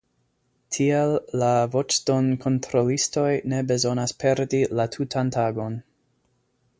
Tiel 0.75 1.11
la 1.41 1.49
voĉdonkontrolistoj 1.75 3.27
ne 3.53 3.59
bezonas 3.73 4.17
perdi 4.25 4.63
la 4.81 4.89
tutan 4.97 5.31
tagon. 5.37 5.77